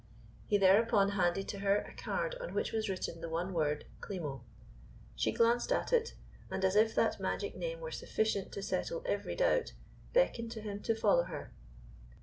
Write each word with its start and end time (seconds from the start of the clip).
He 0.47 0.57
thereupon 0.57 1.09
handed 1.09 1.47
to 1.49 1.59
her 1.59 1.77
a 1.77 1.93
card 1.93 2.33
on 2.41 2.55
which 2.55 2.71
was 2.71 2.89
written 2.89 3.21
the 3.21 3.29
one 3.29 3.53
word 3.53 3.85
"Klimo." 3.99 4.41
She 5.15 5.31
glanced 5.31 5.71
at 5.71 5.93
it, 5.93 6.15
and, 6.49 6.65
as 6.65 6.75
if 6.75 6.95
that 6.95 7.19
magic 7.19 7.55
name 7.55 7.81
were 7.81 7.91
sufficient 7.91 8.51
to 8.53 8.63
settle 8.63 9.03
every 9.05 9.35
doubt, 9.35 9.73
beckoned 10.11 10.49
to 10.53 10.61
him 10.61 10.79
to 10.81 10.95
follow 10.95 11.25
her. 11.25 11.51